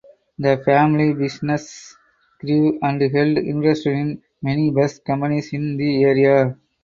[0.39, 1.95] The family business
[2.39, 6.57] grew and held interests in many bus companies in the area.